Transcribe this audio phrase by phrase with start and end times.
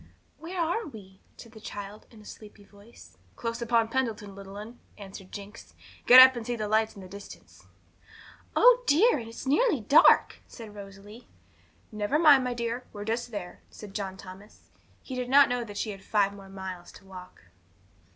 [0.39, 3.19] 'Where are we?' said the child, in a sleepy voice.
[3.35, 5.75] 'Close upon Pendleton, little 'un,' answered Jinx.
[6.07, 7.67] 'Get up and see the lights in the distance.'
[8.55, 11.27] 'Oh dear, and it's nearly dark!' said Rosalie.
[11.91, 14.71] 'Never mind, my dear; we're just there,' said John Thomas.
[15.03, 17.43] He did not know that she had five more miles to walk.